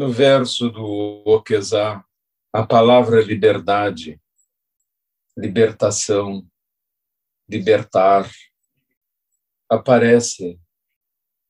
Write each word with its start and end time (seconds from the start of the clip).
No 0.00 0.10
verso 0.10 0.70
do 0.70 1.22
Oquezá, 1.26 2.02
a 2.50 2.66
palavra 2.66 3.20
liberdade, 3.20 4.18
libertação, 5.36 6.50
libertar, 7.46 8.26
aparece 9.68 10.58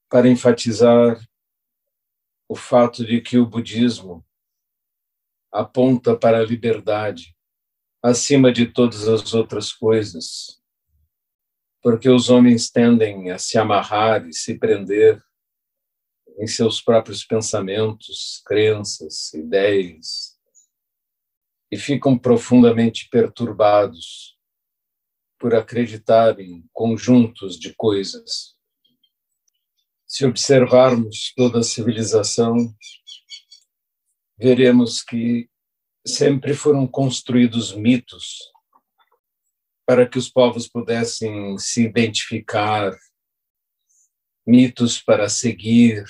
para 0.09 0.29
enfatizar 0.29 1.25
o 2.49 2.57
fato 2.57 3.07
de 3.07 3.21
que 3.21 3.39
o 3.39 3.47
budismo 3.47 4.27
aponta 5.53 6.17
para 6.17 6.41
a 6.41 6.45
liberdade 6.45 7.37
acima 8.03 8.53
de 8.53 8.67
todas 8.67 9.07
as 9.07 9.33
outras 9.33 9.73
coisas, 9.73 10.61
porque 11.81 12.11
os 12.11 12.29
homens 12.29 12.69
tendem 12.69 13.31
a 13.31 13.39
se 13.39 13.57
amarrar 13.57 14.27
e 14.27 14.35
se 14.35 14.59
prender 14.59 15.23
em 16.41 16.47
seus 16.47 16.81
próprios 16.81 17.23
pensamentos, 17.23 18.43
crenças, 18.47 19.33
ideias, 19.35 20.39
e 21.71 21.77
ficam 21.77 22.19
profundamente 22.19 23.09
perturbados 23.11 24.39
por 25.39 25.55
acreditar 25.55 26.41
em 26.41 26.65
conjuntos 26.73 27.59
de 27.59 27.75
coisas. 27.75 28.57
Se 30.07 30.25
observarmos 30.25 31.33
toda 31.37 31.61
a 31.61 31.63
civilização, 31.63 32.57
veremos 34.39 35.03
que 35.03 35.49
sempre 36.07 36.55
foram 36.55 36.87
construídos 36.87 37.75
mitos 37.75 38.39
para 39.87 40.09
que 40.09 40.19
os 40.19 40.31
povos 40.31 40.67
pudessem 40.67 41.59
se 41.59 41.83
identificar, 41.85 42.97
mitos 44.47 45.01
para 45.03 45.29
seguir, 45.29 46.05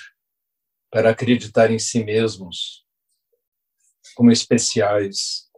para 0.91 1.11
acreditar 1.11 1.71
em 1.71 1.79
si 1.79 2.03
mesmos 2.03 2.85
como 4.15 4.31
especiais. 4.31 5.49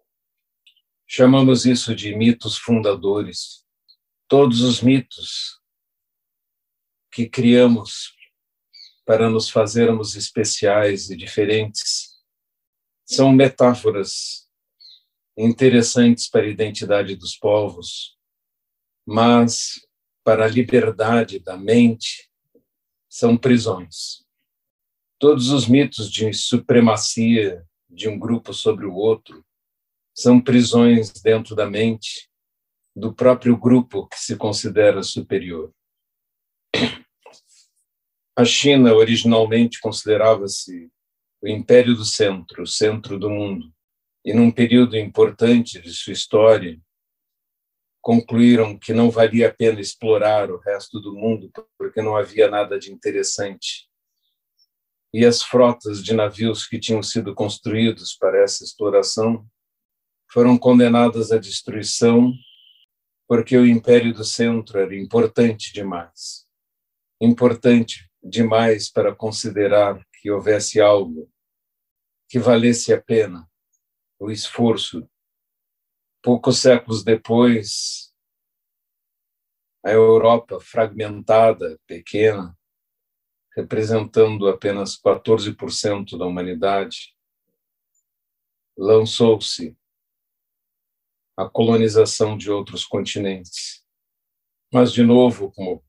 Chamamos 1.06 1.64
isso 1.64 1.94
de 1.94 2.14
mitos 2.14 2.56
fundadores. 2.56 3.64
Todos 4.28 4.60
os 4.60 4.82
mitos 4.82 5.60
que 7.10 7.28
criamos 7.28 8.14
para 9.04 9.28
nos 9.28 9.50
fazermos 9.50 10.14
especiais 10.16 11.10
e 11.10 11.16
diferentes 11.16 12.12
são 13.04 13.32
metáforas 13.32 14.48
interessantes 15.36 16.28
para 16.28 16.42
a 16.42 16.50
identidade 16.50 17.16
dos 17.16 17.36
povos, 17.36 18.16
mas 19.04 19.80
para 20.24 20.44
a 20.44 20.48
liberdade 20.48 21.38
da 21.38 21.56
mente 21.56 22.30
são 23.08 23.36
prisões. 23.36 24.21
Todos 25.22 25.50
os 25.50 25.68
mitos 25.68 26.10
de 26.10 26.34
supremacia 26.34 27.64
de 27.88 28.08
um 28.08 28.18
grupo 28.18 28.52
sobre 28.52 28.86
o 28.86 28.92
outro 28.92 29.46
são 30.12 30.40
prisões 30.40 31.12
dentro 31.12 31.54
da 31.54 31.64
mente 31.64 32.28
do 32.92 33.14
próprio 33.14 33.56
grupo 33.56 34.08
que 34.08 34.18
se 34.18 34.34
considera 34.34 35.00
superior. 35.04 35.72
A 38.36 38.44
China 38.44 38.92
originalmente 38.94 39.78
considerava-se 39.78 40.90
o 41.40 41.46
Império 41.46 41.94
do 41.94 42.04
Centro, 42.04 42.64
o 42.64 42.66
centro 42.66 43.16
do 43.16 43.30
mundo, 43.30 43.72
e 44.24 44.34
num 44.34 44.50
período 44.50 44.96
importante 44.96 45.80
de 45.80 45.92
sua 45.94 46.14
história, 46.14 46.80
concluíram 48.00 48.76
que 48.76 48.92
não 48.92 49.08
valia 49.08 49.50
a 49.50 49.54
pena 49.54 49.80
explorar 49.80 50.50
o 50.50 50.58
resto 50.58 51.00
do 51.00 51.14
mundo 51.14 51.48
porque 51.78 52.02
não 52.02 52.16
havia 52.16 52.50
nada 52.50 52.76
de 52.76 52.90
interessante. 52.90 53.91
E 55.12 55.26
as 55.26 55.42
frotas 55.42 56.02
de 56.02 56.14
navios 56.14 56.66
que 56.66 56.78
tinham 56.78 57.02
sido 57.02 57.34
construídos 57.34 58.16
para 58.16 58.42
essa 58.42 58.64
exploração 58.64 59.46
foram 60.30 60.56
condenadas 60.56 61.30
à 61.30 61.38
destruição 61.38 62.32
porque 63.28 63.56
o 63.56 63.66
Império 63.66 64.12
do 64.12 64.24
Centro 64.24 64.78
era 64.78 64.94
importante 64.94 65.72
demais. 65.72 66.46
Importante 67.20 68.10
demais 68.22 68.90
para 68.90 69.14
considerar 69.14 70.04
que 70.20 70.30
houvesse 70.30 70.80
algo 70.80 71.30
que 72.28 72.38
valesse 72.38 72.92
a 72.92 73.00
pena 73.00 73.48
o 74.18 74.30
esforço. 74.30 75.08
Poucos 76.22 76.58
séculos 76.58 77.02
depois, 77.02 78.14
a 79.84 79.90
Europa 79.90 80.60
fragmentada, 80.60 81.80
pequena, 81.86 82.56
representando 83.56 84.48
apenas 84.48 85.00
14% 85.00 86.16
da 86.18 86.24
humanidade, 86.24 87.14
lançou-se 88.76 89.76
a 91.36 91.48
colonização 91.48 92.36
de 92.36 92.50
outros 92.50 92.84
continentes. 92.84 93.84
Mas, 94.72 94.92
de 94.92 95.02
novo, 95.02 95.52
como 95.52 95.84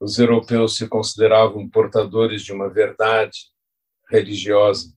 os 0.00 0.18
europeus 0.18 0.76
se 0.76 0.88
consideravam 0.88 1.68
portadores 1.68 2.42
de 2.42 2.52
uma 2.52 2.68
verdade 2.68 3.50
religiosa, 4.10 4.92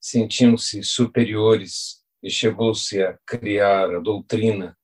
sentiam-se 0.00 0.82
superiores 0.82 2.04
e 2.22 2.28
chegou-se 2.28 3.02
a 3.02 3.16
criar 3.26 3.94
a 3.94 4.00
doutrina 4.00 4.76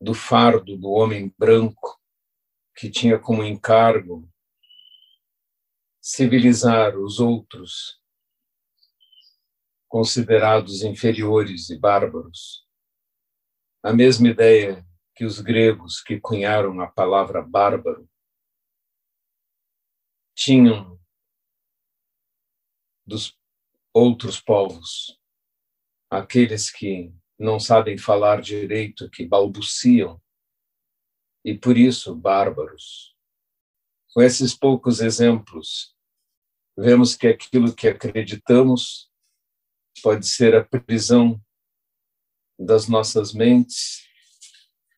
do 0.00 0.14
fardo 0.14 0.76
do 0.76 0.90
homem 0.90 1.34
branco, 1.38 2.00
que 2.76 2.90
tinha 2.90 3.18
como 3.18 3.42
encargo 3.42 4.30
civilizar 6.00 6.96
os 6.96 7.18
outros 7.18 8.00
considerados 9.88 10.82
inferiores 10.82 11.70
e 11.70 11.78
bárbaros. 11.78 12.66
A 13.82 13.92
mesma 13.92 14.28
ideia 14.28 14.86
que 15.14 15.24
os 15.24 15.40
gregos 15.40 16.02
que 16.02 16.20
cunharam 16.20 16.80
a 16.80 16.86
palavra 16.86 17.40
bárbaro 17.40 18.08
tinham 20.34 21.00
dos 23.06 23.34
outros 23.94 24.38
povos, 24.38 25.18
aqueles 26.10 26.70
que 26.70 27.10
não 27.38 27.58
sabem 27.58 27.96
falar 27.96 28.42
direito, 28.42 29.08
que 29.08 29.26
balbuciam, 29.26 30.20
e 31.46 31.56
por 31.56 31.78
isso 31.78 32.12
bárbaros. 32.12 33.14
Com 34.12 34.20
esses 34.20 34.52
poucos 34.52 35.00
exemplos, 35.00 35.94
vemos 36.76 37.14
que 37.14 37.28
aquilo 37.28 37.72
que 37.72 37.86
acreditamos 37.86 39.08
pode 40.02 40.26
ser 40.26 40.56
a 40.56 40.64
prisão 40.64 41.40
das 42.58 42.88
nossas 42.88 43.32
mentes 43.32 44.04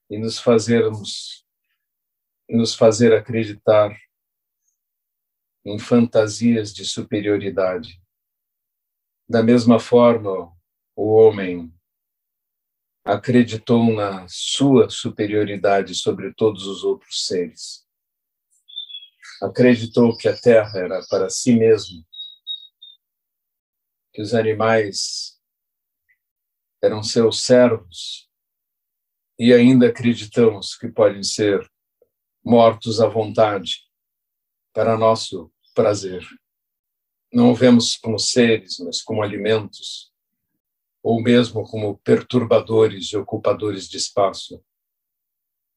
e 0.09 0.19
nos 0.19 0.39
fazermos 0.39 1.47
nos 2.49 2.75
fazer 2.75 3.13
acreditar 3.13 3.95
em 5.67 5.79
fantasias 5.79 6.73
de 6.73 6.83
superioridade. 6.83 8.03
Da 9.29 9.43
mesma 9.43 9.79
forma, 9.79 10.51
o 10.97 11.13
homem 11.13 11.78
acreditou 13.09 13.93
na 13.93 14.27
sua 14.29 14.91
superioridade 14.91 15.95
sobre 15.95 16.35
todos 16.35 16.67
os 16.67 16.85
outros 16.85 17.27
seres. 17.27 17.87
Acreditou 19.41 20.17
que 20.17 20.29
a 20.29 20.37
terra 20.37 20.79
era 20.79 21.01
para 21.09 21.31
si 21.31 21.55
mesmo, 21.55 22.05
que 24.13 24.21
os 24.21 24.35
animais 24.35 25.41
eram 26.83 27.03
seus 27.03 27.45
servos, 27.45 28.29
e 29.39 29.55
ainda 29.55 29.89
acreditamos 29.89 30.77
que 30.77 30.89
podem 30.89 31.23
ser 31.23 31.67
mortos 32.45 33.01
à 33.01 33.07
vontade 33.07 33.89
para 34.75 34.99
nosso 34.99 35.51
prazer 35.75 36.27
não 37.33 37.53
o 37.53 37.55
vemos 37.55 37.97
como 37.97 38.19
seres, 38.19 38.79
mas 38.79 39.03
como 39.03 39.23
alimentos, 39.23 40.11
ou 41.03 41.23
mesmo 41.23 41.63
como 41.65 41.99
perturbadores 41.99 43.13
e 43.13 43.17
ocupadores 43.17 43.89
de 43.89 43.97
espaço. 43.97 44.63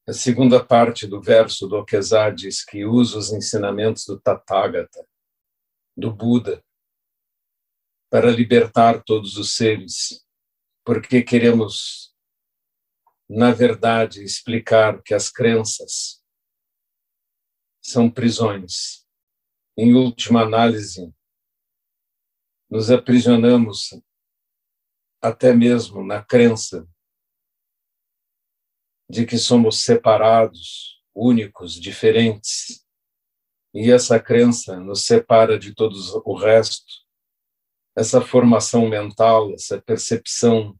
A 0.08 0.14
segunda 0.14 0.64
parte 0.64 1.06
do 1.06 1.22
verso 1.22 1.68
do 1.68 1.78
Okezá 1.78 2.30
diz 2.30 2.66
que 2.66 2.86
usa 2.86 3.18
os 3.18 3.32
ensinamentos 3.32 4.06
do 4.06 4.20
Tathagata, 4.20 5.08
do 5.96 6.12
Buda, 6.12 6.64
para 8.10 8.30
libertar 8.30 9.04
todos 9.04 9.38
os 9.38 9.56
seres, 9.56 10.26
porque 10.84 11.22
queremos, 11.22 12.14
na 13.30 13.52
verdade, 13.52 14.24
explicar 14.24 15.02
que 15.02 15.14
as 15.14 15.30
crenças 15.30 16.22
são 17.82 18.10
prisões. 18.10 19.08
Em 19.78 19.94
última 19.94 20.42
análise, 20.42 21.14
nos 22.70 22.92
aprisionamos 22.92 23.92
até 25.22 25.54
mesmo 25.54 26.04
na 26.04 26.24
crença 26.24 26.88
de 29.10 29.26
que 29.26 29.38
somos 29.38 29.84
separados, 29.84 31.02
únicos, 31.14 31.74
diferentes, 31.80 32.82
E 33.74 33.90
essa 33.90 34.20
crença 34.20 34.78
nos 34.82 35.06
separa 35.06 35.58
de 35.58 35.74
todo 35.74 35.96
o 36.26 36.36
resto. 36.36 36.92
Essa 37.96 38.20
formação 38.20 38.90
mental, 38.90 39.54
essa 39.54 39.82
percepção 39.82 40.78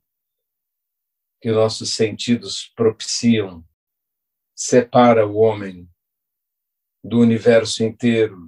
que 1.42 1.52
nossos 1.52 1.94
sentidos 1.96 2.72
propiciam, 2.76 3.66
separa 4.54 5.26
o 5.26 5.38
homem 5.38 5.90
do 7.04 7.20
universo 7.20 7.84
inteiro, 7.84 8.48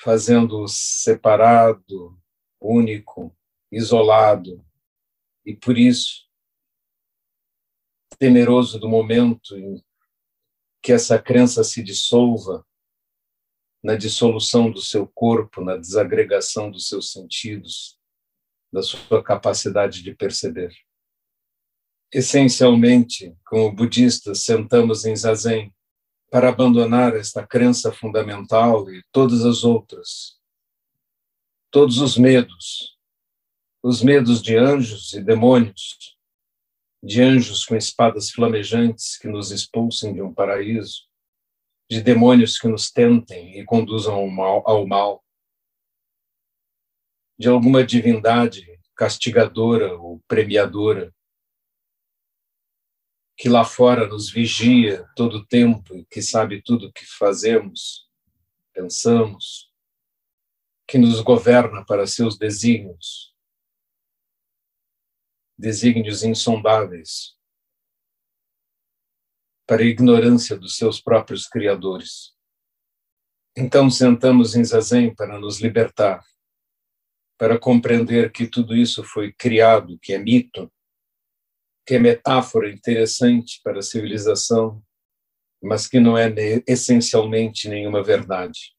fazendo-o 0.00 0.66
separado, 0.66 2.18
único, 2.60 3.36
isolado, 3.70 4.64
e 5.44 5.54
por 5.54 5.78
isso, 5.78 6.26
temeroso 8.18 8.78
do 8.78 8.88
momento 8.88 9.56
em 9.56 9.84
que 10.82 10.92
essa 10.92 11.18
crença 11.18 11.62
se 11.64 11.82
dissolva 11.82 12.64
na 13.82 13.94
dissolução 13.94 14.70
do 14.70 14.80
seu 14.80 15.06
corpo, 15.06 15.62
na 15.62 15.76
desagregação 15.76 16.70
dos 16.70 16.88
seus 16.88 17.12
sentidos, 17.12 17.98
da 18.72 18.82
sua 18.82 19.22
capacidade 19.22 20.02
de 20.02 20.14
perceber. 20.14 20.74
Essencialmente, 22.12 23.36
como 23.44 23.72
budistas, 23.72 24.44
sentamos 24.44 25.04
em 25.04 25.14
zazen 25.14 25.74
para 26.30 26.48
abandonar 26.48 27.14
esta 27.14 27.46
crença 27.46 27.92
fundamental 27.92 28.90
e 28.90 29.02
todas 29.12 29.44
as 29.44 29.64
outras, 29.64 30.40
todos 31.70 31.98
os 31.98 32.16
medos, 32.16 32.95
os 33.86 34.02
medos 34.02 34.42
de 34.42 34.56
anjos 34.56 35.12
e 35.12 35.22
demônios, 35.22 36.18
de 37.00 37.22
anjos 37.22 37.64
com 37.64 37.76
espadas 37.76 38.32
flamejantes 38.32 39.16
que 39.16 39.28
nos 39.28 39.52
expulsem 39.52 40.12
de 40.12 40.20
um 40.20 40.34
paraíso, 40.34 41.08
de 41.88 42.02
demônios 42.02 42.58
que 42.58 42.66
nos 42.66 42.90
tentem 42.90 43.60
e 43.60 43.64
conduzam 43.64 44.16
ao 44.16 44.26
mal, 44.26 44.68
ao 44.68 44.84
mal 44.88 45.24
de 47.38 47.48
alguma 47.48 47.86
divindade 47.86 48.66
castigadora 48.96 49.96
ou 49.96 50.20
premiadora 50.26 51.14
que 53.36 53.48
lá 53.48 53.64
fora 53.64 54.08
nos 54.08 54.28
vigia 54.28 55.08
todo 55.14 55.36
o 55.36 55.46
tempo 55.46 55.94
e 55.94 56.04
que 56.06 56.20
sabe 56.20 56.60
tudo 56.60 56.88
o 56.88 56.92
que 56.92 57.06
fazemos, 57.06 58.10
pensamos, 58.74 59.72
que 60.88 60.98
nos 60.98 61.20
governa 61.20 61.84
para 61.84 62.04
seus 62.04 62.36
desígnios, 62.36 63.35
desígnios 65.58 66.22
insondáveis, 66.22 67.36
para 69.66 69.82
a 69.82 69.86
ignorância 69.86 70.56
dos 70.56 70.76
seus 70.76 71.00
próprios 71.00 71.48
criadores. 71.48 72.36
Então 73.56 73.90
sentamos 73.90 74.54
em 74.54 74.64
zazen 74.64 75.14
para 75.14 75.38
nos 75.38 75.60
libertar, 75.60 76.22
para 77.38 77.58
compreender 77.58 78.30
que 78.30 78.46
tudo 78.46 78.76
isso 78.76 79.02
foi 79.02 79.32
criado, 79.32 79.98
que 80.00 80.12
é 80.12 80.18
mito, 80.18 80.72
que 81.86 81.94
é 81.94 81.98
metáfora 81.98 82.70
interessante 82.70 83.60
para 83.62 83.78
a 83.78 83.82
civilização, 83.82 84.82
mas 85.62 85.88
que 85.88 85.98
não 85.98 86.16
é 86.16 86.32
essencialmente 86.66 87.68
nenhuma 87.68 88.02
verdade. 88.02 88.74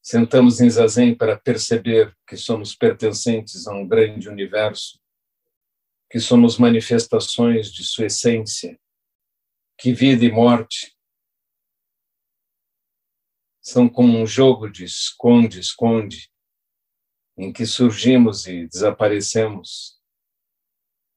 Sentamos 0.00 0.60
em 0.60 0.68
zazen 0.68 1.14
para 1.14 1.38
perceber 1.38 2.16
que 2.26 2.36
somos 2.36 2.74
pertencentes 2.74 3.66
a 3.66 3.74
um 3.74 3.86
grande 3.86 4.28
universo, 4.28 5.01
que 6.12 6.20
somos 6.20 6.58
manifestações 6.58 7.72
de 7.72 7.82
sua 7.82 8.04
essência, 8.04 8.78
que 9.78 9.94
vida 9.94 10.26
e 10.26 10.30
morte 10.30 10.94
são 13.62 13.88
como 13.88 14.18
um 14.18 14.26
jogo 14.26 14.68
de 14.68 14.84
esconde-esconde, 14.84 16.30
em 17.38 17.50
que 17.50 17.64
surgimos 17.64 18.46
e 18.46 18.66
desaparecemos 18.66 19.98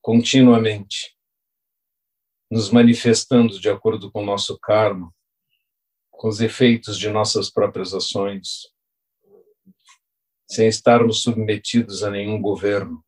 continuamente, 0.01 1.13
nos 2.50 2.69
manifestando 2.69 3.59
de 3.59 3.69
acordo 3.69 4.09
com 4.09 4.24
nosso 4.24 4.57
karma, 4.59 5.13
com 6.09 6.30
os 6.30 6.39
efeitos 6.39 6.98
de 6.98 7.09
nossas 7.09 7.51
próprias 7.51 7.94
ações, 7.94 8.74
sem 10.50 10.69
estarmos 10.69 11.21
submetidos 11.21 12.01
a 12.01 12.09
nenhum 12.09 12.41
governo, 12.41 13.05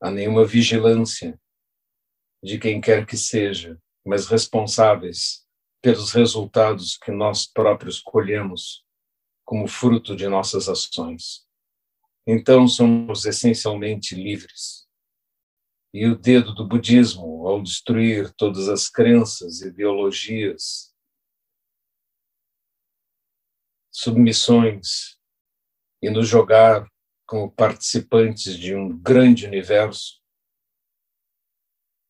a 0.00 0.10
nenhuma 0.10 0.44
vigilância 0.44 1.38
de 2.42 2.58
quem 2.58 2.80
quer 2.80 3.06
que 3.06 3.16
seja, 3.16 3.80
mas 4.06 4.26
responsáveis 4.26 5.46
pelos 5.82 6.12
resultados 6.12 6.96
que 6.96 7.10
nós 7.10 7.46
próprios 7.46 8.00
colhemos 8.00 8.84
como 9.44 9.66
fruto 9.66 10.14
de 10.14 10.28
nossas 10.28 10.68
ações. 10.68 11.46
Então 12.26 12.68
somos 12.68 13.24
essencialmente 13.24 14.14
livres. 14.14 14.86
E 15.94 16.06
o 16.06 16.16
dedo 16.16 16.54
do 16.54 16.66
budismo, 16.66 17.48
ao 17.48 17.62
destruir 17.62 18.32
todas 18.34 18.68
as 18.68 18.88
crenças, 18.88 19.62
ideologias, 19.62 20.94
submissões 23.90 25.18
e 26.02 26.10
nos 26.10 26.28
jogar 26.28 26.86
como 27.28 27.52
participantes 27.52 28.58
de 28.58 28.74
um 28.74 28.98
grande 28.98 29.46
universo, 29.46 30.18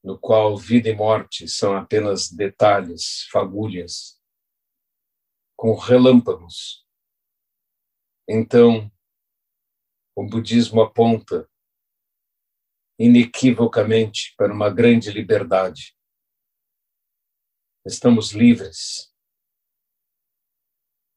no 0.03 0.17
qual 0.17 0.57
vida 0.57 0.89
e 0.89 0.95
morte 0.95 1.49
são 1.49 1.77
apenas 1.77 2.31
detalhes, 2.31 3.27
fagulhas, 3.33 4.23
com 5.57 5.75
relâmpagos. 5.75 6.87
Então, 8.29 8.89
o 10.15 10.25
budismo 10.25 10.81
aponta 10.81 11.51
inequivocamente 12.97 14.37
para 14.37 14.53
uma 14.53 14.71
grande 14.71 15.11
liberdade. 15.11 15.97
Estamos 17.85 18.31
livres. 18.31 19.13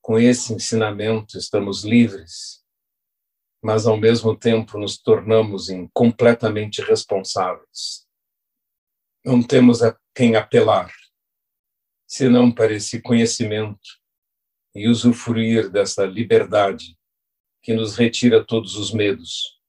Com 0.01 0.17
esse 0.17 0.53
ensinamento, 0.53 1.37
estamos 1.37 1.83
livres, 1.83 2.60
mas 3.61 3.85
ao 3.85 3.97
mesmo 3.97 4.35
tempo 4.35 4.77
nos 4.77 4.97
tornamos 4.97 5.67
completamente 5.93 6.81
responsáveis. 6.81 8.07
Não 9.23 9.41
temos 9.43 9.83
a 9.83 9.97
quem 10.15 10.35
apelar, 10.35 10.91
senão 12.07 12.51
para 12.51 12.73
esse 12.73 13.01
conhecimento 13.01 14.01
e 14.73 14.87
usufruir 14.87 15.69
dessa 15.69 16.05
liberdade 16.05 16.97
que 17.61 17.73
nos 17.73 17.95
retira 17.95 18.43
todos 18.43 18.75
os 18.75 18.91
medos, 18.91 19.59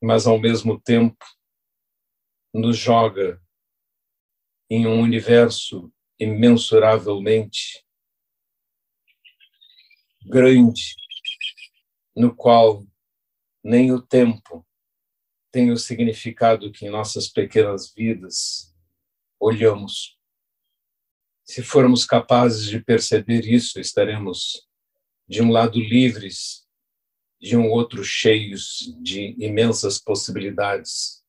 mas 0.00 0.26
ao 0.26 0.38
mesmo 0.38 0.80
tempo 0.80 1.24
nos 2.54 2.76
joga 2.76 3.42
em 4.70 4.86
um 4.86 5.00
universo 5.00 5.92
imensuravelmente 6.18 7.84
grande, 10.22 10.94
no 12.20 12.36
qual 12.36 12.86
nem 13.64 13.92
o 13.92 14.02
tempo 14.02 14.66
tem 15.50 15.70
o 15.70 15.76
significado 15.78 16.70
que 16.70 16.86
em 16.86 16.90
nossas 16.90 17.28
pequenas 17.28 17.92
vidas 17.94 18.76
olhamos. 19.40 20.18
Se 21.42 21.62
formos 21.62 22.04
capazes 22.04 22.66
de 22.66 22.78
perceber 22.78 23.46
isso, 23.46 23.80
estaremos, 23.80 24.68
de 25.26 25.42
um 25.42 25.50
lado, 25.50 25.80
livres 25.80 26.68
de 27.40 27.56
um 27.56 27.70
outro 27.70 28.04
cheios 28.04 28.94
de 29.00 29.34
imensas 29.38 29.98
possibilidades, 29.98 31.24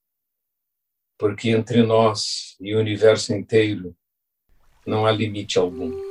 porque 1.18 1.52
entre 1.52 1.84
nós 1.84 2.58
e 2.60 2.76
o 2.76 2.80
universo 2.80 3.34
inteiro 3.34 3.96
não 4.86 5.06
há 5.06 5.12
limite 5.12 5.58
algum. 5.58 6.11